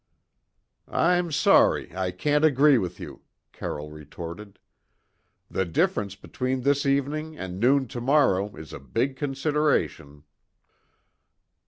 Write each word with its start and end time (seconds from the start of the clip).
"I'm 0.89 1.31
sorry 1.31 1.95
I 1.95 2.09
can't 2.09 2.43
agree 2.43 2.79
with 2.79 2.99
you," 2.99 3.21
Carroll 3.51 3.91
retorted. 3.91 4.57
"The 5.47 5.63
difference 5.63 6.15
between 6.15 6.61
this 6.61 6.87
evening 6.87 7.37
and 7.37 7.59
noon 7.59 7.87
to 7.89 8.01
morrow 8.01 8.55
is 8.55 8.73
a 8.73 8.79
big 8.79 9.15
consideration." 9.15 10.23